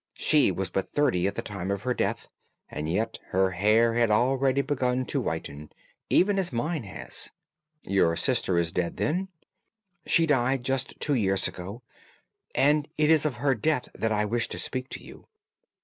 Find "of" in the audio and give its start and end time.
1.69-1.83, 13.27-13.35